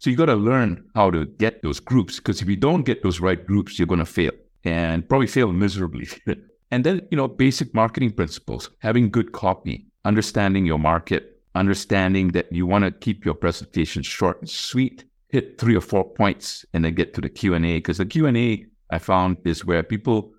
[0.00, 3.02] So you got to learn how to get those groups because if you don't get
[3.02, 4.32] those right groups, you're going to fail
[4.64, 6.08] and probably fail miserably.
[6.70, 12.50] and then, you know, basic marketing principles, having good copy, understanding your market, understanding that
[12.50, 16.82] you want to keep your presentation short and sweet, hit three or four points and
[16.82, 20.32] then get to the Q&A because the Q&A I found is where people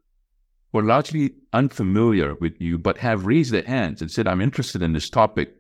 [0.74, 4.94] were largely unfamiliar with you but have raised their hands and said, I'm interested in
[4.94, 5.54] this topic.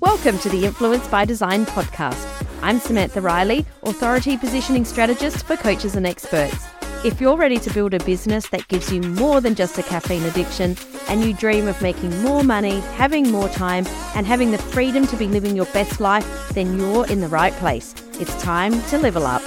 [0.00, 2.45] Welcome to the Influence by Design podcast.
[2.62, 6.66] I'm Samantha Riley, Authority Positioning Strategist for coaches and experts.
[7.04, 10.22] If you're ready to build a business that gives you more than just a caffeine
[10.22, 10.74] addiction
[11.08, 15.16] and you dream of making more money, having more time, and having the freedom to
[15.16, 17.94] be living your best life, then you're in the right place.
[18.18, 19.42] It's time to level up.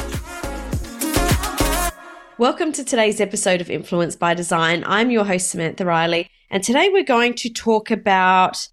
[2.38, 4.84] Welcome to today's episode of Influence by Design.
[4.86, 8.70] I'm your host, Samantha Riley, and today we're going to talk about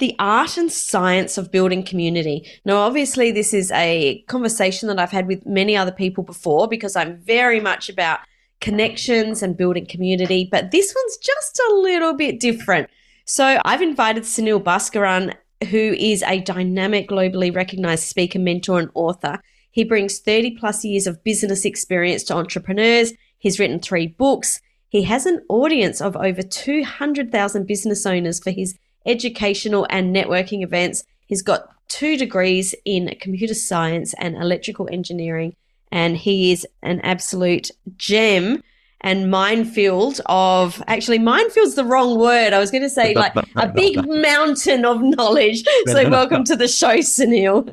[0.00, 2.50] the art and science of building community.
[2.64, 6.96] Now, obviously, this is a conversation that I've had with many other people before because
[6.96, 8.20] I'm very much about
[8.60, 12.90] connections and building community, but this one's just a little bit different.
[13.26, 15.34] So, I've invited Sunil Bhaskaran,
[15.70, 19.40] who is a dynamic, globally recognized speaker, mentor, and author.
[19.70, 23.12] He brings 30 plus years of business experience to entrepreneurs.
[23.38, 24.60] He's written three books.
[24.88, 31.04] He has an audience of over 200,000 business owners for his educational and networking events.
[31.26, 35.54] He's got two degrees in computer science and electrical engineering,
[35.90, 38.62] and he is an absolute gem
[39.02, 42.52] and minefield of actually minefield's the wrong word.
[42.52, 45.64] I was going to say like a big mountain of knowledge.
[45.86, 47.66] So welcome to the show, Sunil.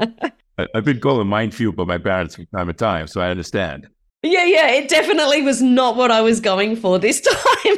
[0.73, 3.87] I've been called a minefield by my parents from time to time, so I understand.
[4.31, 7.21] Yeah, yeah, it definitely was not what I was going for this
[7.61, 7.77] time.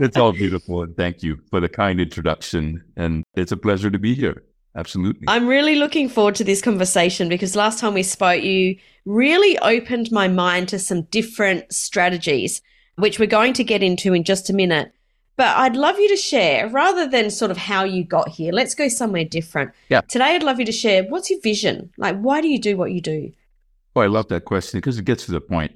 [0.00, 0.82] it's all beautiful.
[0.82, 2.82] And thank you for the kind introduction.
[2.96, 4.42] And it's a pleasure to be here.
[4.74, 5.24] Absolutely.
[5.26, 8.76] I'm really looking forward to this conversation because last time we spoke, you
[9.06, 12.60] really opened my mind to some different strategies,
[12.96, 14.92] which we're going to get into in just a minute.
[15.36, 18.74] But I'd love you to share, rather than sort of how you got here, let's
[18.74, 19.72] go somewhere different.
[19.90, 20.00] Yeah.
[20.00, 21.90] Today, I'd love you to share what's your vision?
[21.98, 23.32] Like, why do you do what you do?
[23.96, 25.72] Oh, I love that question because it gets to the point.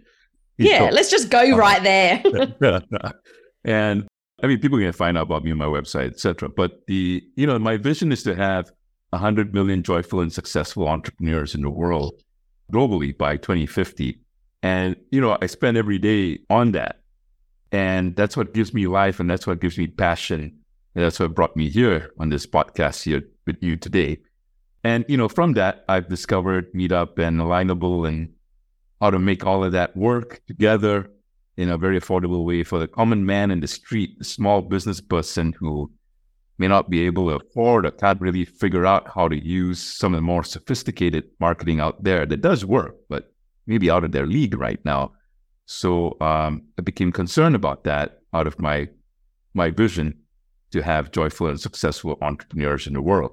[0.59, 2.23] You yeah, let's just go uh, right there.
[3.65, 4.07] and
[4.43, 6.51] I mean, people can find out about me on my website, etc.
[6.51, 8.71] But the you know, my vision is to have
[9.15, 12.23] hundred million joyful and successful entrepreneurs in the world
[12.71, 14.21] globally by 2050.
[14.63, 17.01] And you know, I spend every day on that,
[17.73, 20.41] and that's what gives me life, and that's what gives me passion,
[20.95, 24.19] and that's what brought me here on this podcast here with you today.
[24.83, 28.33] And, you know, from that, I've discovered Meetup and Alignable and
[29.01, 31.11] how to make all of that work together
[31.57, 35.01] in a very affordable way for the common man in the street, the small business
[35.01, 35.91] person who
[36.59, 40.15] may not be able to afford or can't really figure out how to use some
[40.15, 43.33] of the more sophisticated marketing out there that does work, but
[43.67, 45.13] maybe out of their league right now.
[45.67, 48.89] So um, I became concerned about that out of my
[49.55, 50.15] my vision
[50.71, 53.33] to have joyful and successful entrepreneurs in the world.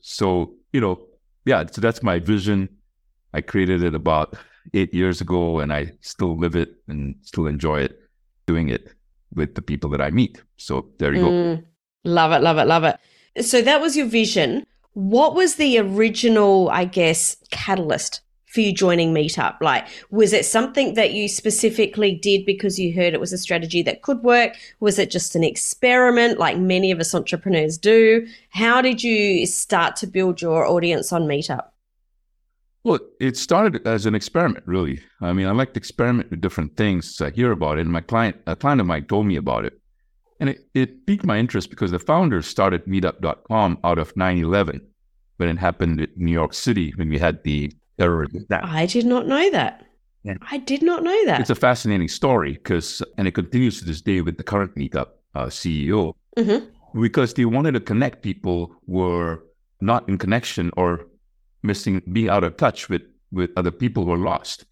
[0.00, 1.00] So you know,
[1.46, 2.68] yeah, so that's my vision.
[3.32, 4.36] I created it about
[4.74, 8.00] eight years ago and I still live it and still enjoy it
[8.46, 8.92] doing it
[9.34, 10.42] with the people that I meet.
[10.56, 11.62] So there you mm, go.
[12.04, 13.44] Love it, love it, love it.
[13.44, 14.66] So that was your vision.
[14.94, 18.20] What was the original, I guess, catalyst
[18.54, 19.60] for you joining Meetup?
[19.60, 23.82] Like, was it something that you specifically did because you heard it was a strategy
[23.82, 24.56] that could work?
[24.78, 28.26] Was it just an experiment like many of us entrepreneurs do?
[28.50, 31.66] How did you start to build your audience on Meetup?
[32.84, 35.00] Well, it started as an experiment, really.
[35.20, 37.20] I mean, I like to experiment with different things.
[37.20, 39.80] I hear about it, and my client, a client of mine, told me about it,
[40.38, 44.80] and it, it piqued my interest because the founders started Meetup.com out of 9/11
[45.38, 48.46] when it happened in New York City when we had the terrorism.
[48.50, 49.84] I did not know that.
[50.24, 50.34] Yeah.
[50.50, 51.40] I did not know that.
[51.40, 55.08] It's a fascinating story because, and it continues to this day with the current Meetup
[55.34, 57.00] uh, CEO, mm-hmm.
[57.00, 59.44] because they wanted to connect people who were
[59.82, 61.06] not in connection or
[61.62, 64.64] missing, being out of touch with, with other people who are lost.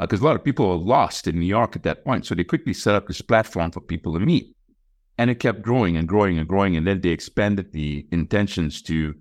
[0.00, 2.26] Because uh, a lot of people were lost in New York at that point.
[2.26, 4.56] So they quickly set up this platform for people to meet.
[5.18, 6.76] And it kept growing and growing and growing.
[6.76, 9.14] And then they expanded the intentions to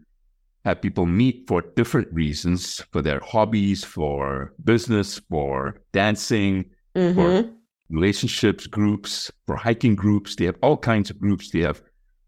[0.66, 6.66] have people meet for different reasons for their hobbies, for business, for dancing,
[6.96, 7.16] mm-hmm.
[7.16, 7.50] for
[7.90, 10.36] relationships groups, for hiking groups.
[10.36, 11.50] They have all kinds of groups.
[11.50, 11.82] They have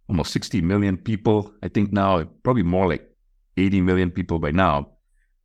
[0.09, 1.53] almost 60 million people.
[1.61, 3.07] I think now, probably more like
[3.57, 4.89] 80 million people by now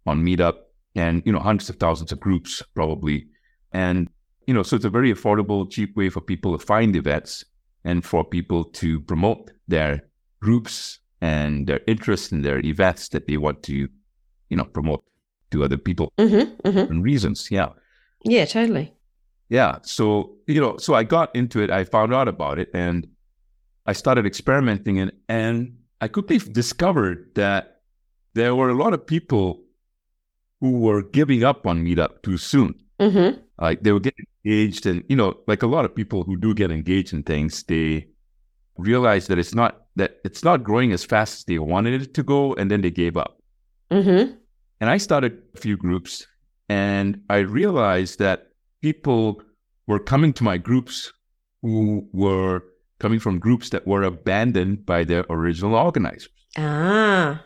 [0.07, 0.55] on Meetup
[0.95, 3.27] and, you know, hundreds of thousands of groups probably.
[3.73, 4.09] And,
[4.47, 7.45] you know, so it's a very affordable, cheap way for people to find events
[7.85, 10.09] and for people to promote their
[10.41, 13.89] groups and their interest in their events that they want to
[14.51, 15.05] you know, promote
[15.51, 16.69] to other people Mm-hmm.
[16.69, 16.93] Mm-hmm.
[16.93, 17.51] and reasons.
[17.51, 17.71] Yeah.
[18.25, 18.95] Yeah, totally.
[19.51, 19.79] Yeah.
[19.83, 23.07] So, you know, so I got into it, I found out about it and
[23.87, 27.81] I started experimenting and and I quickly discovered that
[28.35, 29.63] there were a lot of people
[30.61, 32.75] who were giving up on Meetup too soon.
[33.01, 33.41] Mm-hmm.
[33.61, 36.55] Like they were getting engaged and you know, like a lot of people who do
[36.55, 38.07] get engaged in things, they
[38.79, 42.23] realize that it's not that it's not growing as fast as they wanted it to
[42.23, 43.43] go and then they gave up.
[43.91, 44.33] Mm-hmm.
[44.81, 46.27] And I started a few groups
[46.69, 49.43] and I realized that people
[49.87, 51.13] were coming to my groups
[51.63, 52.63] who were
[53.01, 56.29] coming from groups that were abandoned by their original organizers.
[56.57, 57.45] Ah.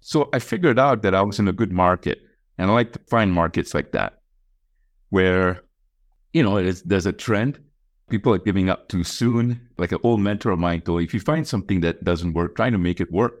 [0.00, 2.20] So I figured out that I was in a good market
[2.58, 4.20] and I like to find markets like that
[5.10, 5.62] where,
[6.32, 7.58] you know, there's a trend.
[8.10, 9.68] People are giving up too soon.
[9.78, 12.68] Like an old mentor of mine told, if you find something that doesn't work, try
[12.68, 13.34] to make it work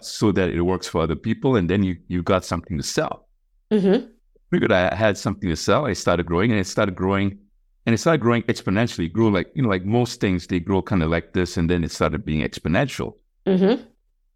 [0.00, 1.56] so that it works for other people.
[1.56, 3.28] And then you, you got something to sell.
[3.70, 4.06] Mm-hmm.
[4.50, 5.86] Figured I had something to sell.
[5.86, 7.38] I started growing and it started growing
[7.86, 9.04] and it started growing exponentially.
[9.04, 11.56] It grew like, you know, like most things, they grow kind of like this.
[11.56, 13.14] And then it started being exponential.
[13.46, 13.82] Mm-hmm.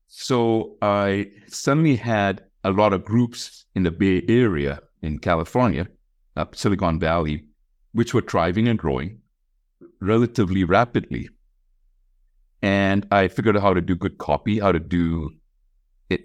[0.08, 5.88] So I suddenly had a lot of groups in the Bay Area in California,
[6.36, 7.44] up Silicon Valley,
[7.92, 9.18] which were thriving and growing
[10.04, 11.28] relatively rapidly.
[12.62, 15.30] And I figured out how to do good copy, how to do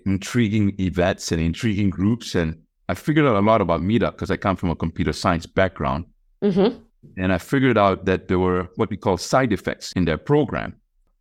[0.05, 2.35] intriguing events and intriguing groups.
[2.35, 5.45] And I figured out a lot about Meetup because I come from a computer science
[5.45, 6.05] background.
[6.43, 6.81] Mm-hmm.
[7.17, 10.75] And I figured out that there were what we call side effects in their program.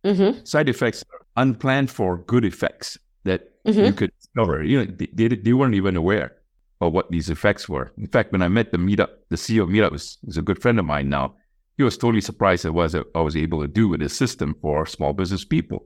[0.05, 0.43] Mm-hmm.
[0.45, 3.87] Side effects are unplanned for good effects that Mhm.
[3.87, 4.63] you could discover.
[4.63, 6.33] You know, they, they, they weren't even aware
[6.81, 7.91] of what these effects were.
[7.97, 10.61] In fact, when I met the meetup, the CEO of Meetup was, is a good
[10.61, 11.35] friend of mine now.
[11.79, 14.85] He was totally surprised at what I was able to do with this system for
[14.85, 15.85] small business people.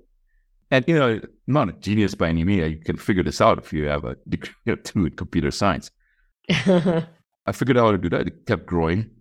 [0.71, 2.71] And you know, I'm not a genius by any means.
[2.71, 5.91] You can figure this out if you have a degree or two in computer science.
[6.49, 8.25] I figured out how to do that.
[8.25, 9.11] It kept growing.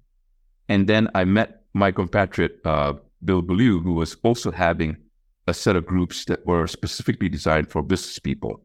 [0.70, 4.96] And then I met my compatriot, uh, Bill Ballou, who was also having
[5.46, 8.62] a set of groups that were specifically designed for business people.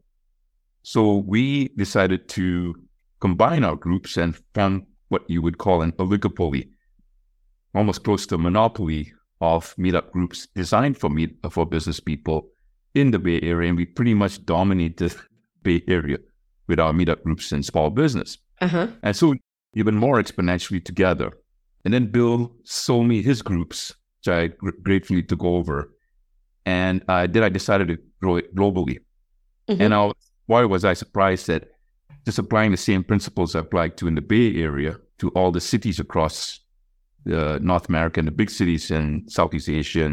[0.82, 2.74] So we decided to
[3.20, 6.70] combine our groups and found what you would call an oligopoly,
[7.74, 12.48] almost close to a monopoly of meetup groups designed for meet for business people
[12.94, 13.68] in the Bay Area.
[13.68, 15.20] And we pretty much dominate dominated
[15.62, 16.18] Bay Area
[16.66, 18.38] with our meetup groups and small business.
[18.60, 18.88] uh-huh.
[19.02, 19.34] And so
[19.74, 21.32] even more exponentially together.
[21.84, 25.92] And then Bill sold me his groups, which I gr- gratefully took over.
[26.66, 28.98] And uh, then I decided to grow it globally.
[29.68, 29.80] Mhm.
[29.80, 30.14] And I, was-
[30.46, 31.68] why was I surprised that
[32.24, 35.60] just applying the same principles I applied to in the Bay Area to all the
[35.60, 36.60] cities across
[37.24, 40.04] North America and the big cities in Southeast Asia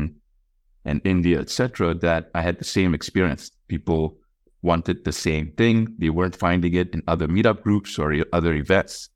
[0.86, 3.52] and, India, etc., that I had the same experience.
[3.68, 4.18] People
[4.62, 5.96] wanted the same thing.
[5.98, 9.10] They weren't finding it in other meetup groups or other events,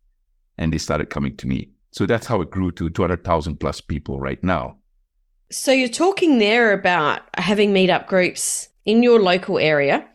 [0.57, 1.69] and they started coming to me.
[1.91, 4.77] So that's how it grew to 200,000 plus people right now.
[5.51, 10.07] So you're talking there about having meetup groups in your local area,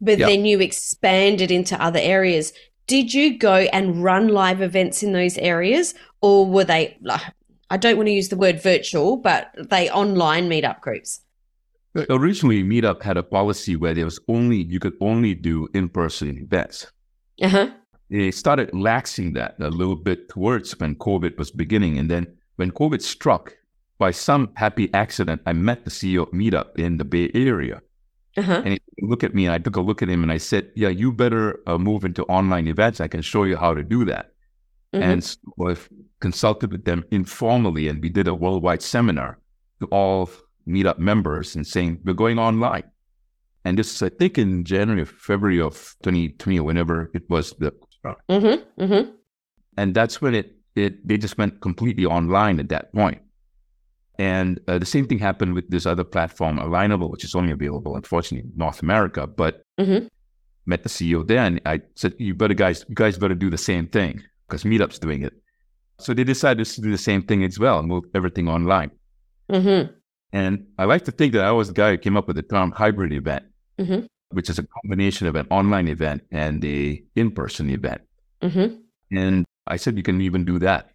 [0.00, 0.26] but Yeah.
[0.26, 2.52] then you expanded into other areas.
[2.88, 6.98] Did you go and run live events in those areas, or were they?
[7.70, 11.20] I don't want to use the word virtual, but they online meetup groups.
[12.08, 16.86] Originally, Meetup had a policy where there was only you could only do in-person events.
[17.42, 17.70] Uh huh.
[18.10, 22.70] They started laxing that a little bit towards when COVID was beginning, and then when
[22.70, 23.56] COVID struck,
[23.98, 27.82] by some happy accident, I met the CEO of Meetup in the Bay Area,
[28.36, 28.62] Uh huh.
[28.64, 30.70] and he looked at me, and I took a look at him, and I said,
[30.76, 33.00] "Yeah, you better uh, move into online events.
[33.00, 34.32] I can show you how to do that."
[34.92, 35.88] And so I've
[36.20, 39.38] consulted with them informally, and we did a worldwide seminar
[39.80, 40.28] to all
[40.68, 42.84] Meetup members and saying, we're going online.
[43.64, 47.52] And this is, I think, in January or February of 2020, or whenever it was.
[47.58, 47.72] The,
[48.30, 48.82] Mm-hmm.
[48.82, 49.10] Mm-hmm.
[49.76, 53.20] and that's when it, it they just went completely online at that point.
[54.18, 57.96] And uh, the same thing happened with this other platform, Alignable, which is only available,
[57.96, 59.26] unfortunately, in North America.
[59.26, 60.08] But Mhm.
[60.64, 61.60] met the CEO then.
[61.66, 65.22] I said, "You better guys, you guys better do the same thing because Meetup's doing
[65.22, 65.32] it."
[65.98, 68.90] So they decided to do the same thing as well, move everything online.
[69.50, 69.92] Mm-hmm.
[70.32, 72.42] And I like to think that I was the guy who came up with the
[72.42, 73.44] term hybrid event,
[73.78, 74.06] Mhm.
[74.30, 78.00] which is a combination of an online event and a in-person event.
[78.42, 78.68] Mm-hmm.
[79.16, 80.90] And I said, you can even do that.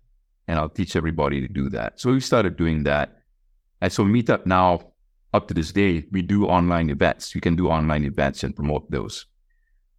[0.47, 1.99] And I'll teach everybody to do that.
[1.99, 3.17] So we started doing that.
[3.81, 4.93] And so Meetup now,
[5.33, 7.35] up to this day, we do online events.
[7.35, 9.25] You can do online events and promote those,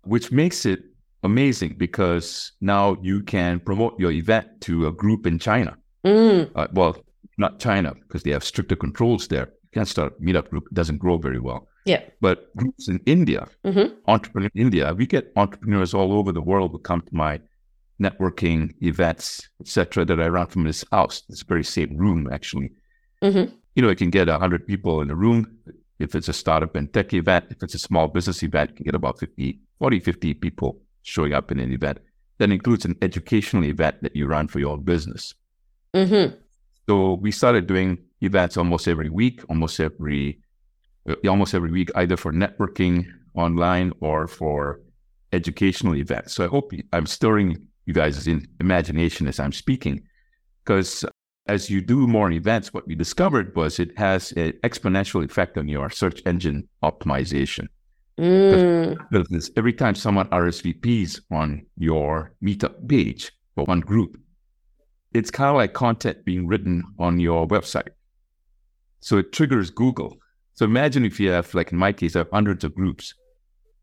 [0.02, 0.80] which makes it
[1.26, 5.76] amazing because now you can promote your event to a group in China.
[6.04, 6.50] Mm.
[6.54, 6.96] Uh, well,
[7.36, 9.46] not China because they have stricter controls there.
[9.64, 11.68] You can't start a meetup group; it doesn't grow very well.
[11.84, 12.02] Yeah.
[12.20, 13.94] But groups in India, Mhm.
[14.06, 17.40] entrepreneur in India, we get entrepreneurs all over the world who come to my
[18.02, 22.72] networking events, etc., that I run from this house, this very same room, actually.
[23.22, 23.52] Mhm.
[23.74, 25.46] You know, you can get 100 people in a room.
[25.98, 28.84] If it's a startup and tech event, if it's a small business event, you can
[28.84, 31.98] get about 50, 40, 50 people showing up in an event.
[32.38, 35.34] That includes an educational event that you run for your business.
[35.94, 36.34] Mm-hmm.
[36.88, 40.40] So we started doing events almost every week, almost every
[41.08, 44.80] uh, almost every week, either for networking online or for
[45.32, 46.34] educational events.
[46.34, 48.28] So I hope I'm stirring you guys'
[48.60, 50.02] imagination as I'm speaking,
[50.64, 51.04] because
[51.46, 55.68] as you do more events, what we discovered was it has an exponential effect on
[55.68, 57.68] your search engine optimization.
[58.18, 58.96] Mm.
[59.10, 64.18] Because every time someone RSVPs on your meetup page for one group,
[65.12, 67.88] it's kind of like content being written on your website.
[69.00, 70.16] So it triggers Google.
[70.54, 73.14] So imagine if you have, like in my case, I have hundreds of groups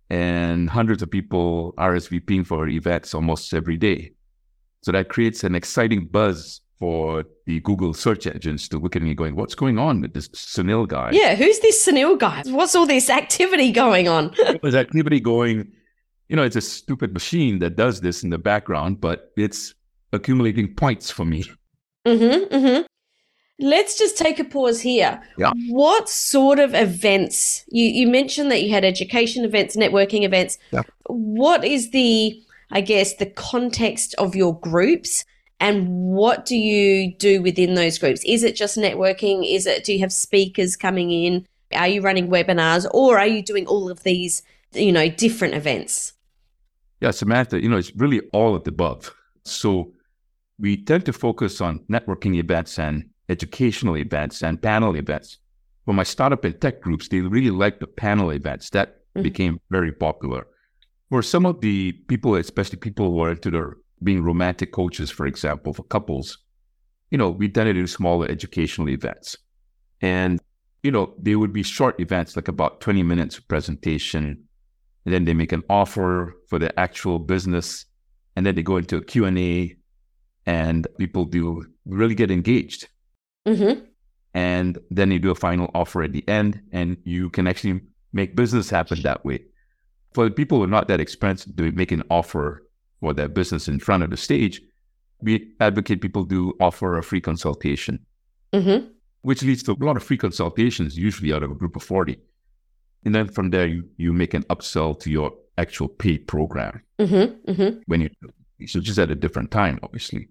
[0.09, 4.11] and hundreds of people RSVPing for events almost every day.
[4.81, 9.13] So that creates an exciting buzz for the Google search engines to look at me
[9.13, 11.11] going, what's going on with this Sunil guy?
[11.13, 12.43] Yeah, who's this Sunil guy?
[12.47, 14.35] What's all this activity going on?
[14.61, 15.71] There's activity going,
[16.27, 19.73] you know, it's a stupid machine that does this in the background, but it's
[20.11, 21.45] accumulating points for me.
[22.05, 22.81] mm-hmm, mm-hmm.
[23.59, 25.23] Let's just take a pause here.
[25.37, 25.53] Yeah.
[25.69, 27.63] What sort of events?
[27.69, 30.57] You you mentioned that you had education events, networking events.
[30.71, 30.81] Yeah.
[31.05, 35.23] What is the, I guess, the context of your groups?
[35.59, 38.23] And what do you do within those groups?
[38.25, 39.49] Is it just networking?
[39.49, 41.47] Is it do you have speakers coming in?
[41.73, 44.43] Are you running webinars or are you doing all of these,
[44.73, 46.13] you know, different events?
[47.01, 49.13] Yeah, Samantha, you know, it's really all of the above.
[49.43, 49.93] So
[50.59, 55.37] we tend to focus on networking events and educational events and panel events.
[55.85, 58.69] For my startup and tech groups, they really like the panel events.
[58.69, 59.23] That Mhm.
[59.23, 60.47] became very popular.
[61.09, 65.25] For some of the people, especially people who are into their being romantic coaches, for
[65.25, 66.37] example, for couples,
[67.11, 69.37] you know, we've done it in smaller educational events.
[70.01, 70.39] And,
[70.81, 74.43] you know, they would be short events, like about 20 minutes of presentation.
[75.05, 77.85] And then they make an offer for the actual business.
[78.35, 79.77] And then they go into a Q&A
[80.45, 82.87] and people do really get engaged
[83.45, 83.83] Mm-hmm.
[84.33, 87.81] and then you do a final offer at the end and you can actually
[88.13, 89.43] make business happen that way
[90.13, 92.63] for the people who are not that experienced, to make an offer
[93.03, 94.61] for their business in front of the stage
[95.27, 97.99] we advocate people do offer a free consultation
[98.53, 98.85] Mm-hmm.
[99.23, 102.17] which leads to a lot of free consultations usually out of a group of 40
[103.03, 107.51] and then from there you, you make an upsell to your actual paid program Mm-hmm.
[107.51, 107.79] Mm-hmm.
[107.87, 108.09] when you
[108.67, 110.29] so just at a different time obviously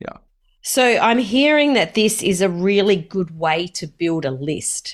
[0.00, 0.16] Yeah.
[0.62, 4.84] So I'm hearing that this is a really good way to build a list.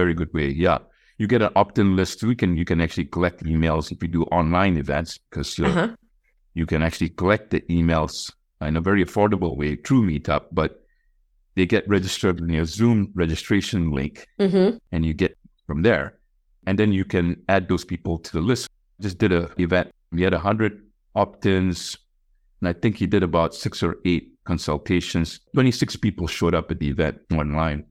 [0.00, 0.48] Very good way.
[0.66, 0.78] Yeah.
[1.18, 2.22] You get an opt-in list.
[2.30, 5.88] We can you can actually collect emails if you do online events because you're Uh-huh
[6.56, 8.32] you can actually collect the emails
[8.62, 10.82] in a very affordable way through Meetup, but
[11.54, 14.78] they get registered in your Zoom registration link mm-hmm.
[14.90, 15.36] and you get
[15.66, 16.18] from there.
[16.66, 18.68] And then you can add those people to the list.
[19.00, 19.92] Just did a event.
[20.10, 20.82] We had 100
[21.14, 21.98] opt ins,
[22.62, 25.40] and I think he did about six or eight consultations.
[25.52, 27.84] 26 people showed up at the event online.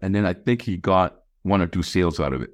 [0.00, 2.50] And then I think he got one or two sales out of it,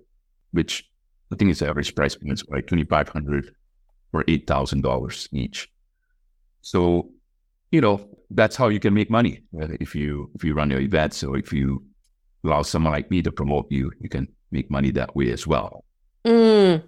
[0.50, 0.90] which
[1.32, 3.54] I think is average price point is like 2500
[4.12, 5.70] were $8,000 each.
[6.60, 7.10] So,
[7.70, 9.42] you know, that's how you can make money
[9.80, 11.84] if you if you run your events or if you
[12.44, 15.84] allow someone like me to promote you, you can make money that way as well.
[16.24, 16.82] Mm.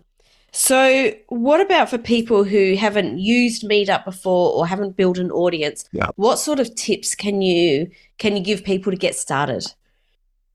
[0.53, 5.85] So, what about for people who haven't used Meetup before or haven't built an audience?
[5.93, 6.09] Yeah.
[6.15, 9.67] What sort of tips can you can you give people to get started?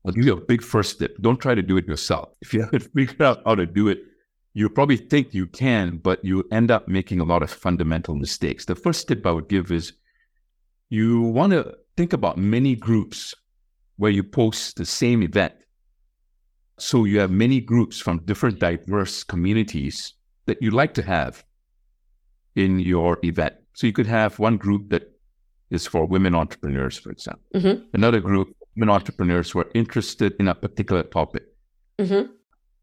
[0.06, 1.20] I'll give you a big first tip.
[1.20, 2.30] Don't try to do it yourself.
[2.40, 3.98] If you haven't figured out how to do it,
[4.54, 8.64] you probably think you can, but you end up making a lot of fundamental mistakes.
[8.64, 9.92] The first tip I would give is
[10.88, 13.34] you want to think about many groups
[13.96, 15.54] where you post the same event.
[16.78, 20.14] So you have many groups from different diverse communities
[20.46, 21.44] that you like to have
[22.56, 23.54] in your event.
[23.74, 25.12] So you could have one group that
[25.70, 27.44] is for women entrepreneurs, for example.
[27.54, 27.84] Mhm.
[27.92, 31.44] Another group, women entrepreneurs who are interested in a particular topic.
[31.98, 32.32] Mm-hmm.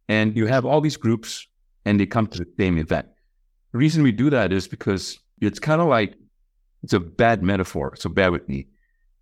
[0.07, 1.47] And you have all these groups
[1.87, 3.07] and they come to the same event.
[3.71, 6.15] The reason we do that is because it's kind of like
[6.83, 8.67] it's a bad metaphor, so bear with me.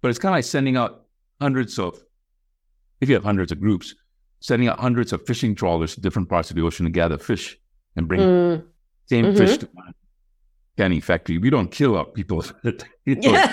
[0.01, 1.05] But it's kind of like sending out
[1.41, 1.97] hundreds of,
[3.01, 3.93] if you have hundreds of groups,
[4.39, 7.57] sending out hundreds of fishing trawlers to different parts of the ocean to gather fish
[7.95, 8.63] and bring Mm.
[9.09, 9.37] same Mhm.
[9.37, 9.93] fish to one
[10.77, 11.37] canning factory.
[11.37, 12.43] We don't kill our people.
[13.05, 13.45] You know,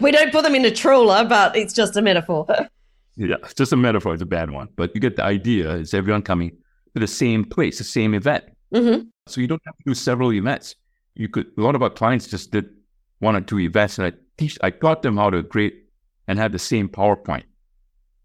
[0.00, 2.46] we don't put them in a trawler, but it's just a metaphor.
[3.16, 4.14] Yeah, it's just a metaphor.
[4.14, 5.76] It's a bad one, but you get the idea.
[5.76, 6.52] It's everyone coming
[6.94, 8.44] to the same place, the same event.
[8.74, 9.08] Mm-hmm.
[9.26, 10.74] So you don't have to do several events.
[11.14, 11.46] You could.
[11.58, 12.70] A lot of our clients just did
[13.18, 14.58] one or two events, and I teach.
[14.62, 15.88] I taught them how to create
[16.28, 17.44] and have the same PowerPoint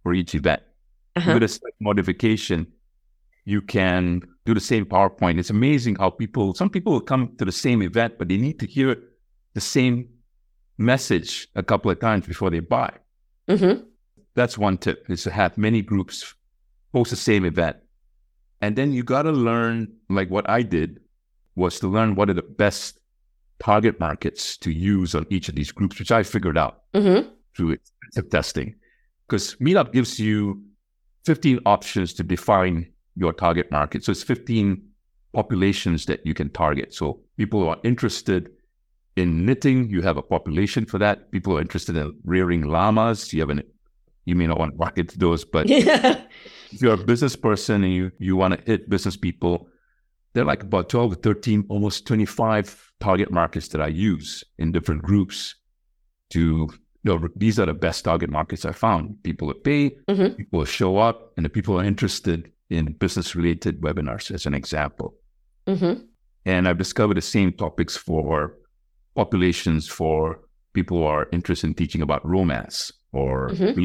[0.03, 0.61] for each event.
[1.15, 1.33] Uh-huh.
[1.33, 2.67] With a slight modification,
[3.45, 5.39] you can do the same PowerPoint.
[5.39, 6.53] It's amazing how people.
[6.53, 8.97] Some people will come to the same event, but they need to hear
[9.53, 10.09] the same
[10.77, 12.91] message a couple of times before they buy.
[13.47, 13.83] Mm-hmm.
[14.35, 16.33] That's one tip: is to have many groups
[16.93, 17.77] post the same event.
[18.61, 20.99] And then you got to learn, like what I did,
[21.55, 22.99] was to learn what are the best
[23.59, 27.29] target markets to use on each of these groups, which I figured out Mm-hmm.
[27.55, 28.75] through extensive testing.
[29.27, 30.61] Because Meetup gives you
[31.25, 34.03] 15 options to define your target market.
[34.03, 34.81] So it's 15
[35.33, 36.93] populations that you can target.
[36.93, 38.51] So people who are interested
[39.15, 41.31] in knitting, you have a population for that.
[41.31, 43.63] People who are interested in rearing llamas, you have an
[44.25, 46.21] you may not want to market to those, but Yeah.
[46.71, 49.67] if you're a business person and you, you want to hit business people,
[50.33, 55.01] they're like about 12 to 13, almost 25 target markets that I use in different
[55.03, 55.55] groups
[56.31, 56.39] to,
[57.03, 59.21] you know, these are the best target markets I found.
[59.23, 60.35] People that pay, Mhm.
[60.37, 65.13] people show up, and the people are interested in business related webinars, as an example.
[65.67, 66.01] Mm-hmm.
[66.45, 68.57] And I've discovered the same topics for
[69.15, 70.39] populations for
[70.73, 73.75] people who are interested in teaching about romance or Mhm.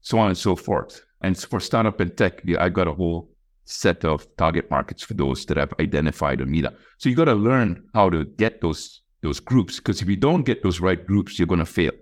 [0.00, 1.02] So on and so forth.
[1.22, 3.30] And for startup and tech, I got a whole
[3.64, 6.74] set of target markets for those that I've identified on Meetup.
[6.98, 10.44] So you got to learn how to get those those groups because if you don't
[10.44, 11.92] get those right groups, you're going to fail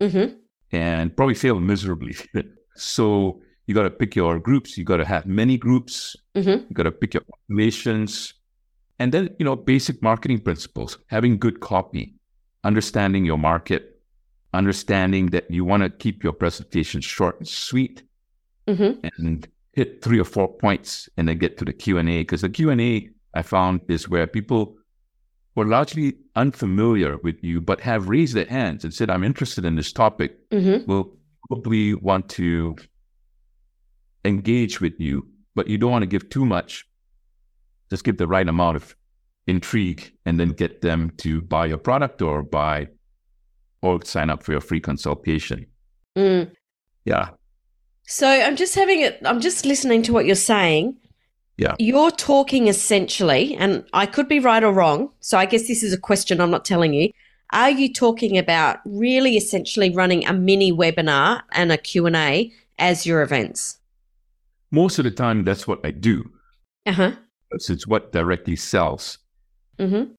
[0.00, 0.36] Mm-hmm.
[0.72, 2.14] and probably fail miserably.
[2.76, 4.78] so you got to pick your groups.
[4.78, 6.14] You got to have many groups.
[6.36, 6.66] Mm-hmm.
[6.68, 8.34] You got to pick your populations.
[9.00, 12.14] And then, you know, basic marketing principles, having good copy,
[12.64, 13.97] understanding your market,
[14.54, 18.02] understanding that you want to keep your presentation short and sweet
[18.66, 19.06] Mm-hmm.
[19.18, 22.02] and hit three or four points and then get to the Q&A.
[22.02, 24.76] Because the Q&A I found is where people
[25.54, 29.76] were largely unfamiliar with you, but have raised their hands and said, I'm interested in
[29.76, 30.90] this topic Mm-hmm.
[30.90, 31.16] will
[31.48, 32.76] probably want to
[34.24, 36.86] engage with you, but you don't want to give too much.
[37.90, 38.94] Just give the right amount of
[39.46, 42.88] intrigue and then get them to buy your product or buy
[43.82, 45.66] or sign up for your free consultation.
[46.16, 46.50] Mm.
[47.04, 47.30] Yeah.
[48.06, 49.20] So I'm just having it.
[49.24, 50.96] I'm just listening to what you're saying.
[51.58, 51.74] Yeah.
[51.78, 55.10] You're talking essentially, and I could be right or wrong.
[55.20, 57.10] So I guess this is a question I'm not telling you.
[57.50, 63.22] Are you talking about really essentially running a mini webinar and a Q&A as your
[63.22, 63.78] events?
[64.70, 66.30] Most of the time, that's what I do.
[66.86, 67.12] Uh-huh.
[67.50, 69.18] It's, it's what directly sells.
[69.78, 70.12] Mm-hmm.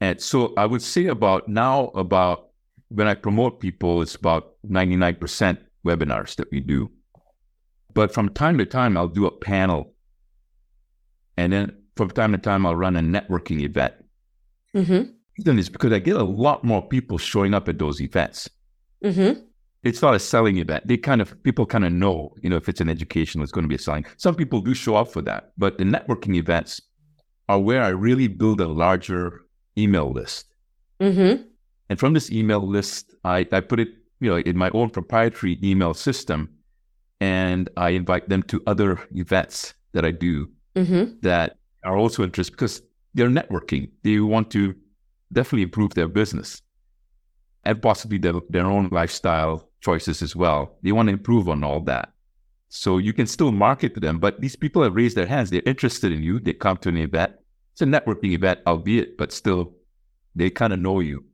[0.00, 2.49] And so I would say about now, about
[2.90, 6.90] when I promote people, it's about 99% webinars that we do.
[7.94, 9.94] But from time to time, I'll do a panel.
[11.36, 13.94] And then from time to time, I'll run a networking event.
[14.76, 15.10] Mm-hmm.
[15.38, 18.48] Reason is because I get a lot more people showing up at those events.
[19.04, 19.40] Mm-hmm.
[19.82, 20.86] It's not a selling event.
[20.86, 23.64] They kind of, people kind of know, you know, if it's an educational, it's going
[23.64, 24.04] to be a selling.
[24.18, 25.52] Some people do show up for that.
[25.56, 26.82] But the networking events
[27.48, 29.42] are where I really build a larger
[29.78, 30.46] email list.
[31.00, 31.44] Mm-hmm.
[31.90, 33.88] And from this email list, I, I put it,
[34.20, 36.48] you know, in my own proprietary email system,
[37.20, 41.18] and I invite them to other events that I do Mm-hmm.
[41.22, 42.80] that are also interested because
[43.12, 43.90] they're networking.
[44.04, 44.76] They want to
[45.32, 46.62] definitely improve their business
[47.64, 50.76] and possibly their, their own lifestyle choices as well.
[50.82, 52.12] They want to improve on all that.
[52.68, 55.50] So you can still market to them, but these people have raised their hands.
[55.50, 56.38] They're interested in you.
[56.38, 57.32] They come to an event.
[57.72, 59.74] It's a networking event, albeit, but still
[60.36, 61.24] they kind of know you.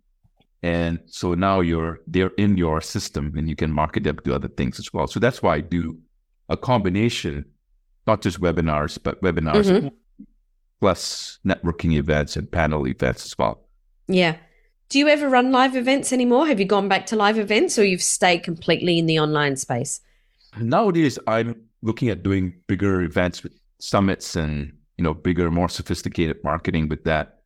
[0.62, 4.48] And so now you're they're in your system and you can market them to other
[4.48, 5.06] things as well.
[5.06, 5.98] So that's why I do
[6.48, 7.44] a combination,
[8.06, 9.92] not just webinars, but webinars Mhm.
[10.80, 13.66] plus networking events and panel events as well.
[14.08, 14.36] Yeah.
[14.88, 16.46] Do you ever run live events anymore?
[16.46, 20.00] Have you gone back to live events or you've stayed completely in the online space?
[20.60, 26.38] Nowadays I'm looking at doing bigger events with summits and you know bigger, more sophisticated
[26.42, 27.40] marketing with that.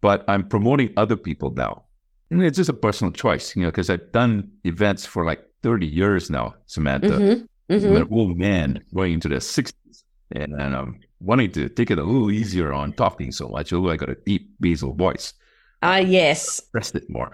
[0.00, 1.84] But I'm promoting other people now.
[2.30, 5.44] I mean, it's just a personal choice, you know, because I've done events for like
[5.62, 7.08] 30 years now, Samantha.
[7.08, 7.42] Mm-hmm.
[7.42, 7.96] I'm Mm-hmm.
[7.96, 12.02] an old man going into the 60s and, and I'm wanting to take it a
[12.02, 13.72] little easier on talking so much.
[13.72, 15.34] Although I got a deep basal voice,
[15.82, 16.60] Ah, yes.
[16.74, 17.30] rest it more.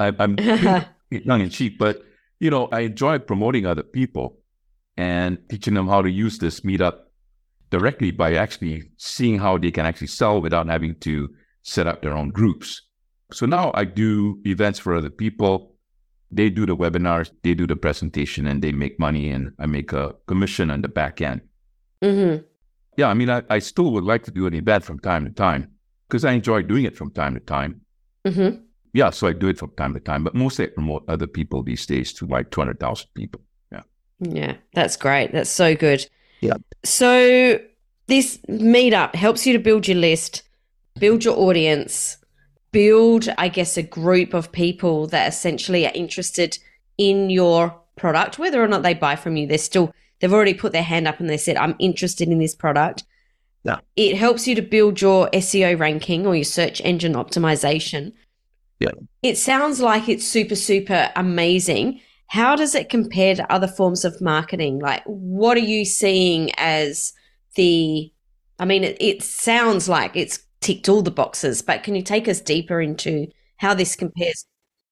[0.00, 2.02] I, I'm tongue in cheek, but
[2.40, 4.38] you know, I enjoy promoting other people
[4.96, 7.00] and teaching them how to use this meetup
[7.70, 11.28] directly by actually seeing how they can actually sell without having to
[11.62, 12.82] set up their own groups.
[13.32, 15.78] So now I do events for other people
[16.30, 19.92] they do the webinars, they do the presentation, and they make money, and I make
[19.92, 21.40] a commission on the back end.
[22.02, 22.44] Mm-hmm.
[22.96, 25.30] Yeah, I mean, I, I still would like to do an event from time to
[25.30, 25.70] time
[26.08, 27.80] because I enjoy doing it from time to time.
[28.26, 28.62] Mm-hmm.
[28.92, 31.62] Yeah, so I do it from time to time, but mostly I promote other people
[31.62, 33.40] these days to like 200,000 people.
[33.70, 33.82] Yeah.
[34.20, 35.32] Yeah, that's great.
[35.32, 36.06] That's so good.
[36.40, 36.54] Yeah.
[36.84, 37.60] So
[38.06, 40.42] this meetup helps you to build your list,
[40.98, 42.16] build your audience,
[42.72, 46.58] build, I guess, a group of people that essentially are interested
[46.96, 49.46] in your product, whether or not they buy from you.
[49.46, 52.54] They're still, they've already put their hand up and they said, I'm interested in this
[52.54, 53.04] product.
[53.64, 53.78] Yeah.
[53.96, 58.12] It helps you to build your SEO ranking or your search engine optimization.
[58.80, 58.92] Yeah.
[59.22, 62.00] It sounds like it's super, super amazing.
[62.28, 64.78] How does it compare to other forms of marketing?
[64.78, 67.12] Like, what are you seeing as
[67.56, 68.12] the,
[68.58, 72.28] I mean, it, it sounds like it's ticked all the boxes, but can you take
[72.28, 74.46] us deeper into how this compares?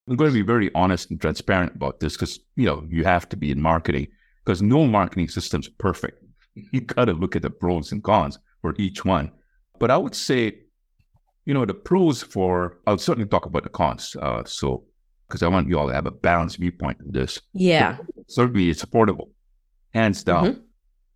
[0.09, 3.29] I'm going to be very honest and transparent about this because, you know, you have
[3.31, 4.07] to be in marketing
[4.45, 6.23] because no marketing system's perfect.
[6.55, 9.33] You got to look at the pros and cons for each one.
[9.79, 10.61] But I would say,
[11.45, 14.17] you know, the pros for, I'll certainly talk about the cons.
[14.21, 14.85] Uh, so,
[15.27, 17.41] because I want you all to have a balanced viewpoint of this.
[17.53, 17.99] Yeah.
[18.29, 19.31] Certainly, it's affordable,
[19.93, 20.45] hands down.
[20.47, 20.63] Mhm.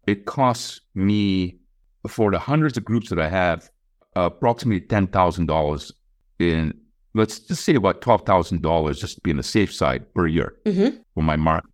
[0.08, 1.60] It costs me,
[2.08, 3.70] for the hundreds of groups that I have,
[4.16, 5.92] approximately $10,000
[6.38, 6.74] in,
[7.14, 10.96] let's just say about $12,000 just to be on the safe side per year Mm-hmm.
[11.14, 11.70] for my market.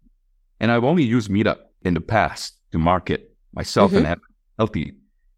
[0.60, 4.18] And I've only used Meetup in the past to market myself and have
[4.58, 4.94] healthy,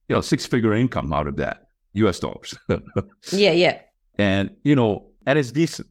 [0.09, 2.55] you know, six figure income out of that, US dollars.
[3.33, 3.53] Yeah.
[3.53, 3.81] Yeah.
[4.19, 5.89] and, you know, and it's decent.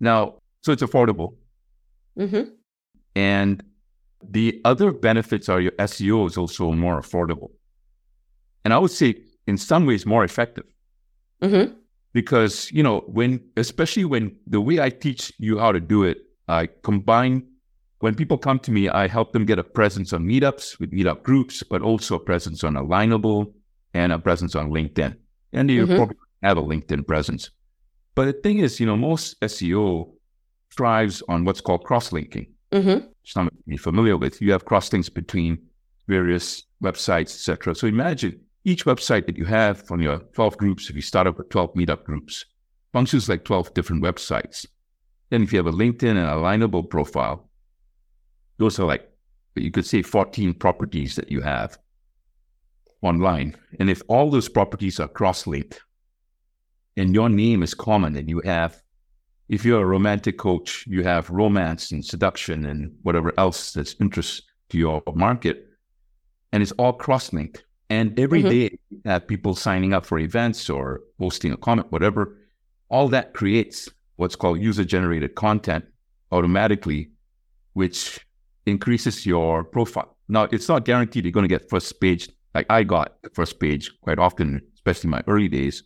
[0.00, 1.34] Now, so it's affordable.
[2.18, 2.50] Mm-hmm.
[3.14, 3.62] And
[4.22, 7.50] the other benefits are your SEO is also more affordable.
[8.64, 9.14] And I would say
[9.50, 10.64] in some ways more effective
[11.42, 11.66] Mm-hmm.
[12.12, 16.18] because, you know, when, especially when the way I teach you how to do it,
[16.48, 17.36] I combine,
[18.04, 21.22] when people come to me, I help them get a presence on meetups with meetup
[21.22, 23.52] groups, but also a presence on Alignable
[23.94, 25.12] and a presence on LinkedIn.
[25.56, 25.96] And you Mhm.
[25.96, 27.42] probably have a LinkedIn presence.
[28.16, 30.12] But the thing is, you know, most SEO
[30.76, 32.46] thrives on what's called cross linking.
[32.72, 32.98] Mm-hmm.
[33.24, 35.58] some of you familiar with, you have cross links between
[36.06, 36.46] various
[36.82, 37.74] websites, etc.
[37.74, 41.38] So imagine each website that you have on your 12 groups, if you start up
[41.38, 42.44] with 12 meetup groups,
[42.92, 44.66] functions like 12 different websites.
[45.30, 47.48] Then if you have a LinkedIn and alignable profile,
[48.58, 49.10] those are like,
[49.54, 51.78] you could say 14 properties that you have
[53.02, 53.56] online.
[53.78, 55.80] And if all those properties are cross linked
[56.96, 58.82] and your name is common and you have
[59.50, 64.44] if you're a romantic coach, you have romance and seduction and whatever else that's interest
[64.68, 65.66] to your market,
[66.52, 67.64] and it's all cross-linked.
[67.90, 68.50] And every Mhm.
[68.50, 72.36] day people signing up for events or posting a comment, whatever.
[72.88, 75.84] All that creates what's called user-generated content
[76.30, 77.10] automatically,
[77.74, 78.20] which
[78.66, 80.16] increases your profile.
[80.28, 82.28] Now, it's not guaranteed you're going to get first page.
[82.54, 85.82] Like I got first page quite often, especially in my early days.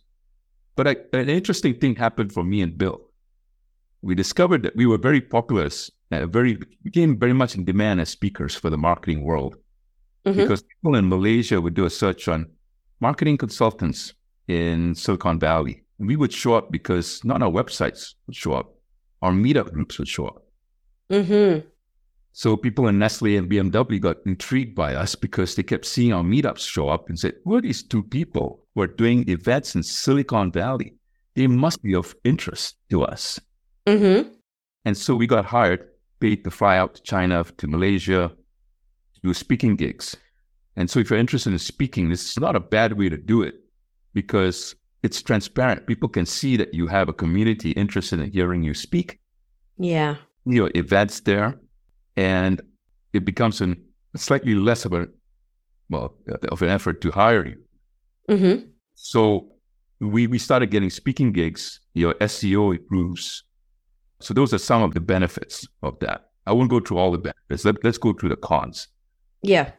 [0.75, 3.01] But I, an interesting thing happened for me and Bill
[4.01, 5.67] we discovered that we were very popular,
[6.11, 9.55] uh, very became very much in demand as speakers for the marketing world
[10.25, 10.35] Mhm.
[10.35, 12.47] because people in Malaysia would do a search on
[12.99, 14.13] marketing consultants
[14.47, 15.83] in Silicon Valley.
[15.99, 18.73] And we would show up because not our websites would show up,
[19.21, 20.43] our meetup groups would show up.
[21.09, 21.67] Mm-hmm.
[22.33, 26.23] So people in Nestle and BMW got intrigued by us because they kept seeing our
[26.23, 29.83] meetups show up and said, "Who are these two people who are doing events in
[29.83, 30.95] Silicon Valley?
[31.35, 33.39] They must be of interest to us."
[33.87, 34.33] Mm-hmm.
[34.83, 35.87] And so we got hired,
[36.19, 38.31] paid to fly out to China, to Malaysia,
[39.25, 40.15] do speaking gigs.
[40.75, 43.41] And so if you're interested in speaking, this is not a bad way to do
[43.41, 43.55] it
[44.13, 45.87] because it's transparent.
[45.87, 49.19] People can see that you have a community interested in hearing you speak.
[49.77, 50.15] Yeah.
[50.45, 51.59] You know, events there,
[52.15, 52.61] and
[53.13, 53.81] it becomes an,
[54.15, 55.07] slightly less of a,
[55.89, 56.15] well,
[56.49, 57.57] of an effort to hire you.
[58.29, 58.67] Mm-hmm.
[58.95, 59.49] So
[59.99, 63.43] we, we started getting speaking gigs, your SEO improves.
[64.19, 66.29] So those are some of the benefits of that.
[66.47, 67.65] I won't go through all the benefits.
[67.65, 68.87] Let, let's go through the cons.
[69.41, 69.71] Yeah.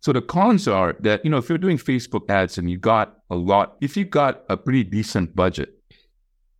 [0.00, 3.18] So the cons are that, you know, if you're doing Facebook ads and you got
[3.30, 5.74] a lot, if you got a pretty decent budget,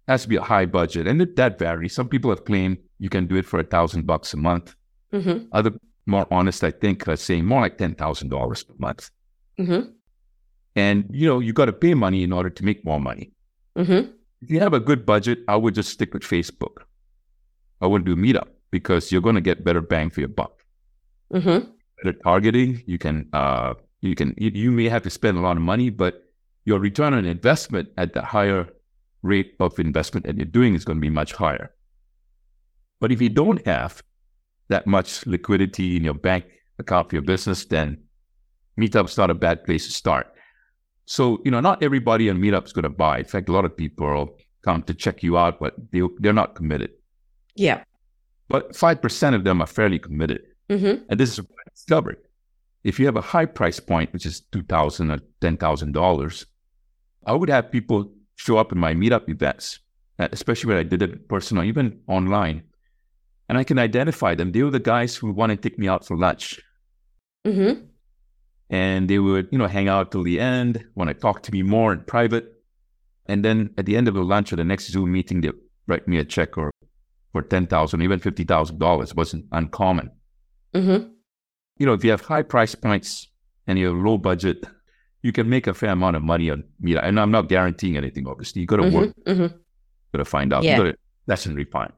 [0.08, 1.06] has to be a high budget.
[1.06, 1.94] And it, that varies.
[1.94, 4.74] Some people have claimed you can do it for a thousand bucks a month.
[5.12, 5.46] Mm-hmm.
[5.52, 5.72] Other
[6.06, 9.10] more honest, I think, are saying more like ten thousand dollars per month.
[9.58, 9.90] Mm-hmm.
[10.76, 13.32] And you know, you got to pay money in order to make more money.
[13.76, 14.10] Mm-hmm.
[14.42, 16.82] If you have a good budget, I would just stick with Facebook.
[17.80, 20.64] I wouldn't do Meetup because you're going to get better bang for your buck.
[21.32, 21.70] Mm-hmm.
[22.02, 25.56] Better targeting, you can, uh, you can, you, you may have to spend a lot
[25.56, 26.22] of money, but
[26.64, 28.68] your return on investment at the higher
[29.22, 31.72] rate of investment that you're doing is going to be much higher.
[33.00, 34.02] But if you don't have
[34.68, 36.44] that much liquidity in your bank
[36.78, 37.98] account for your business, then
[38.78, 40.26] Meetup's not a bad place to start.
[41.06, 43.18] So, you know, not everybody on Meetup's going to buy.
[43.18, 46.54] In fact, a lot of people come to check you out, but they, they're not
[46.54, 46.90] committed.
[47.54, 47.84] Yeah.
[48.48, 50.42] But 5% of them are fairly committed.
[50.70, 51.04] Mm-hmm.
[51.08, 52.18] And this is what I discovered.
[52.84, 56.46] If you have a high price point, which is 2,000 or $10,000,
[57.26, 59.80] I would have people show up in my meetup events,
[60.18, 62.62] uh, especially when I did it personal, even online.
[63.48, 64.52] And I can identify them.
[64.52, 66.60] They were the guys who want to take me out for lunch.
[67.46, 67.84] Mm-hmm.
[68.70, 71.62] And they would, you know, hang out till the end, want to talk to me
[71.62, 72.52] more in private.
[73.26, 75.50] And then at the end of the lunch or the next Zoom meeting, they
[75.86, 76.70] write me a check or
[77.32, 79.14] for ten thousand, even fifty thousand dollars.
[79.14, 80.10] wasn't uncommon.
[80.76, 81.08] Mm-hmm.
[81.78, 83.28] You know, if you have high price points
[83.66, 84.64] and you're low budget,
[85.22, 87.04] you can make a fair amount of money on meetup.
[87.04, 88.60] And I'm not guaranteeing anything, obviously.
[88.62, 88.96] You got to Mm-hmm.
[88.96, 89.46] work, Mm-hmm.
[90.12, 90.76] got to find out, Yeah.
[90.76, 91.92] you got to lesson refine.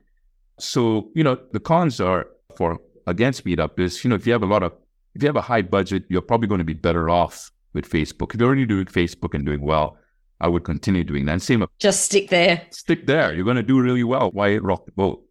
[0.59, 4.43] So, you know, the cons are for against meetup is, you know, if you have
[4.43, 4.73] a lot of,
[5.15, 8.35] if you have a high budget, you're probably going to be better off with Facebook.
[8.35, 9.97] If you're already doing Facebook and doing well,
[10.41, 11.33] I would continue doing that.
[11.33, 12.67] And same Just stick there.
[12.71, 13.35] stick there.
[13.35, 14.31] You're going to do really well.
[14.33, 15.23] Why rock the boat?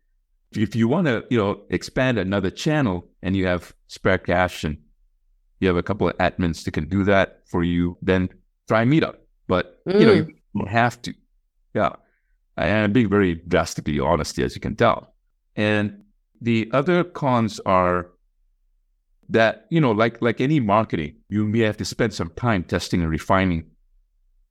[0.51, 4.77] If you want to, you know, expand another channel and you have spare cash and
[5.59, 8.29] you have a couple of admins that can do that for you, then
[8.67, 9.15] try Meetup.
[9.47, 10.27] But you know, mm.
[10.27, 11.13] you don't have to.
[11.73, 11.95] Yeah,
[12.55, 15.13] and I'm being very drastically honest, as you can tell.
[15.55, 16.03] And
[16.41, 18.11] the other cons are
[19.29, 23.01] that you know, like like any marketing, you may have to spend some time testing
[23.01, 23.65] and refining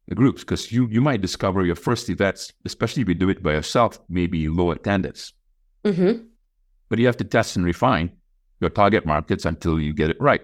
[0.09, 3.43] the groups because you you might discover your first events, especially if you do it
[3.43, 5.33] by yourself, maybe low attendance.
[5.87, 6.25] Mm-hmm.
[6.89, 8.11] But you have to test and refine
[8.61, 10.43] your target markets until you get it right.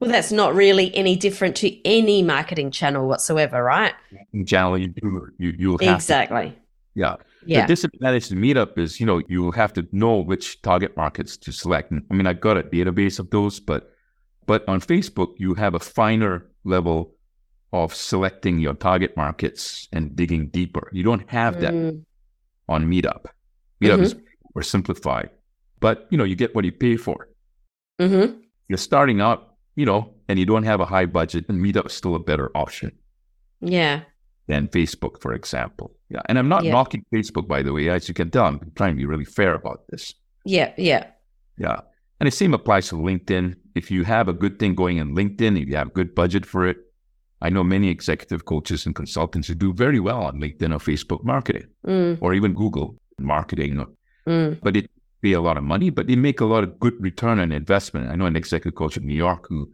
[0.00, 3.94] Well, that's not really any different to any marketing channel whatsoever, right?
[4.44, 6.56] General, you do- you you'll have to, Exactly.
[6.94, 7.16] yeah.
[7.46, 7.62] Yeah.
[7.62, 11.36] The disadvantage to Meetup is, you know, you will have to know which target markets
[11.38, 11.90] to select.
[11.90, 13.90] And, I mean, I've got a database of those, but
[14.46, 17.14] but on Facebook, you have a finer level
[17.72, 20.88] of selecting your target markets and digging deeper.
[20.92, 22.04] You don't have that Mm,
[22.68, 23.26] on Meetup.
[23.82, 24.14] Meetup is
[24.54, 25.30] more simplified,
[25.80, 27.28] but you know, you get what you pay for.
[28.00, 28.40] mhm.
[28.68, 31.92] You're starting out, you know, and you don't have a high budget, and Meetup is
[31.94, 32.92] still a better option
[33.60, 34.02] Yeah.
[34.46, 35.96] than Facebook, for example.
[36.10, 36.72] Yeah, and I'm not Yeah.
[36.72, 37.88] knocking Facebook, by the way.
[37.88, 40.14] As you can tell, I'm trying to be really fair about this.
[40.44, 40.72] Yeah.
[40.76, 41.06] Yeah.
[41.56, 41.80] Yeah.
[42.20, 43.56] And the same applies to LinkedIn.
[43.74, 46.66] If you have a good thing going in LinkedIn, if you have good budget for
[46.66, 46.76] it,
[47.40, 51.24] I know many executive coaches and consultants who do very well on LinkedIn or Facebook
[51.24, 53.84] marketing Mm, or even Google marketing.
[54.28, 54.90] Mm, But it
[55.22, 58.10] pay a lot of money, but they make a lot of good return on investment.
[58.10, 59.68] I know an executive coach in New York who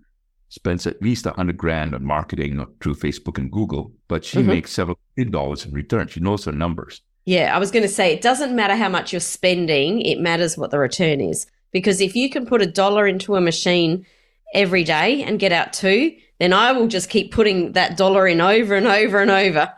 [0.48, 4.46] spends at least a hundred grand on marketing through Facebook and Google, but she Mhm.
[4.46, 6.06] makes several million dollars in return.
[6.08, 7.02] She knows her numbers.
[7.26, 7.54] Yeah.
[7.54, 10.70] I was going to say it doesn't matter how much you're spending, it matters what
[10.70, 11.46] the return is.
[11.72, 14.06] Because if you can put a dollar into a machine
[14.54, 18.40] every day and get out two, then I will just keep putting that dollar in
[18.40, 19.72] over and over and over.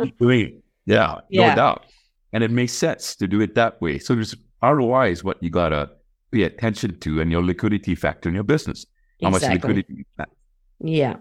[0.87, 1.49] Yeah, Yeah.
[1.51, 1.87] no doubt.
[2.33, 3.99] And it makes sense to do it that way.
[3.99, 5.91] So there's ROI is what you gotta
[6.33, 8.87] pay attention to and your liquidity factor in your business.
[9.23, 10.07] How much liquidity.
[10.81, 11.17] Yeah.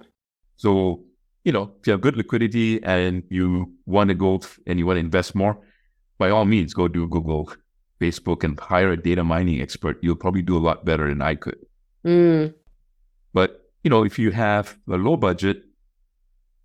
[0.57, 1.03] So,
[1.43, 4.97] you know, if you have good liquidity and you want to go and you want
[4.97, 5.57] to invest more,
[6.17, 7.51] by all means, go do Google,
[8.01, 9.97] Facebook, and hire a data mining expert.
[10.01, 11.57] You'll probably do a lot better than I could.
[12.05, 12.53] Mm,
[13.33, 15.63] But, you know, if you have a low budget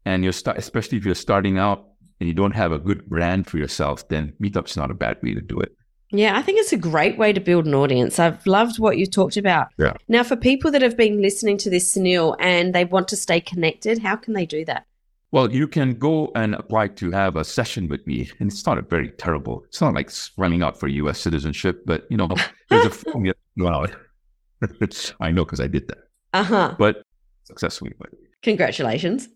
[0.05, 1.87] and you're start, especially if you're starting out
[2.21, 5.35] and you don't have a good brand for yourself, then Meetup's not a bad way
[5.35, 5.75] to do it.
[6.13, 8.19] Yeah, I think it's a great way to build an audience.
[8.19, 9.69] I've loved what you talked about.
[9.79, 9.93] Yeah.
[10.09, 13.41] Now, for people that have been listening to this, Sunil, and they want to stay
[13.41, 14.87] connected, how can they do that?
[15.33, 18.79] Well, you can go and apply to have a session with me, and it's not
[18.79, 19.63] a very terrible.
[19.69, 21.21] It's not like running out for U.S.
[21.21, 22.29] citizenship, but you know,
[22.71, 23.87] there's a form you well,
[25.21, 25.99] I know because I did that,
[26.33, 26.75] Uh huh.
[26.79, 27.03] but
[27.45, 27.93] successfully.
[27.99, 28.11] But
[28.43, 29.29] Congratulations.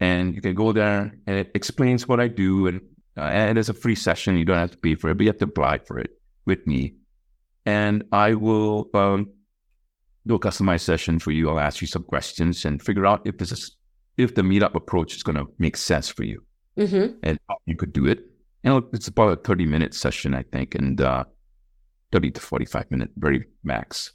[0.00, 2.80] and you can go there, and it explains what I do, and
[3.16, 4.38] uh, and it's a free session.
[4.38, 6.10] You don't have to pay for it, but you have to apply for it
[6.46, 6.94] with me,
[7.66, 9.28] and I will um,
[10.26, 11.50] do a customized session for you.
[11.50, 13.76] I'll ask you some questions and figure out if this is
[14.16, 16.42] if the meetup approach is going to make sense for you
[16.78, 17.16] Mm-hmm.
[17.22, 18.24] and how you could do it.
[18.64, 21.24] And it's about a 30 minute session, I think, and uh,
[22.12, 24.12] 30 to 45 minute, very max.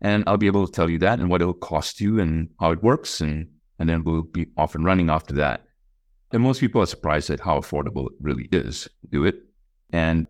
[0.00, 2.70] And I'll be able to tell you that and what it'll cost you and how
[2.72, 3.20] it works.
[3.20, 5.64] And, and then we'll be off and running after that.
[6.32, 9.42] And most people are surprised at how affordable it really is to do it.
[9.92, 10.26] And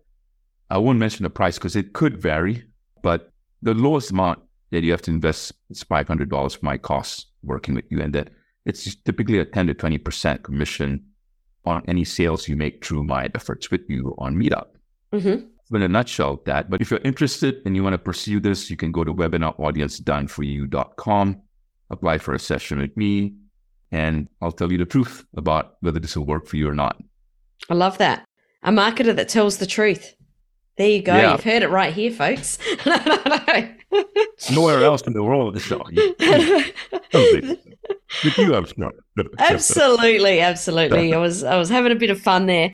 [0.69, 2.63] I won't mention the price because it could vary,
[3.03, 3.31] but
[3.61, 4.39] the lowest amount
[4.71, 8.01] that you have to invest is $500 for my costs working with you.
[8.01, 8.29] And that
[8.65, 11.05] it's typically a 10 to 20% commission
[11.65, 14.67] on any sales you make through my efforts with you on Meetup.
[15.13, 15.45] Mm-hmm.
[15.73, 16.69] In a nutshell, that.
[16.69, 21.41] But if you're interested and you want to pursue this, you can go to webinaraudiencedoneforyou.com,
[21.89, 23.35] apply for a session with me,
[23.91, 27.01] and I'll tell you the truth about whether this will work for you or not.
[27.69, 28.25] I love that.
[28.63, 30.13] A marketer that tells the truth.
[30.77, 31.15] There you go.
[31.15, 31.31] Yeah.
[31.33, 32.57] You've heard it right here, folks.
[34.51, 35.83] Nowhere else in the world is so.
[35.91, 36.15] you
[38.53, 38.73] have
[39.39, 41.13] Absolutely, absolutely.
[41.13, 42.73] I was I was having a bit of fun there.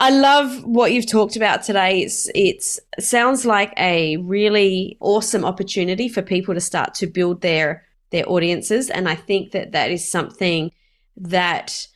[0.00, 2.02] I love what you've talked about today.
[2.02, 7.40] It's it's it sounds like a really awesome opportunity for people to start to build
[7.40, 10.72] their their audiences, and I think that that is something
[11.16, 11.88] that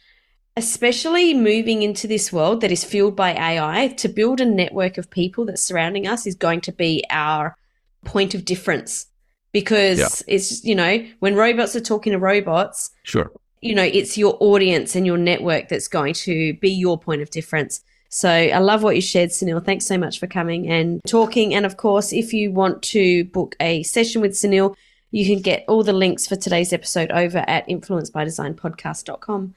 [0.57, 5.11] especially moving into this world that is fueled by AI, to build a network of
[5.11, 7.57] people that's surrounding us is going to be our
[8.05, 9.07] point of difference
[9.53, 10.09] because yeah.
[10.35, 13.33] it's, you know, when robots are talking to robots, sure.
[13.61, 17.31] You know, it's your audience and your network that's going to be your point of
[17.31, 17.81] difference.
[18.15, 19.65] So I love what you shared, Sunil.
[19.65, 21.55] Thanks so much for coming and talking.
[21.55, 24.77] And of course, if you want to book a session with Sunil,
[25.13, 29.55] you can get all the links for today's episode over at influencebydesignpodcast.com.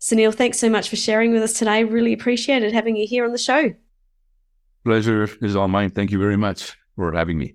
[0.00, 1.84] Sunil, thanks so much for sharing with us today.
[1.84, 3.74] Really appreciated having you here on the show.
[4.86, 5.90] Pleasure is all mine.
[5.90, 7.54] Thank you very much for having me.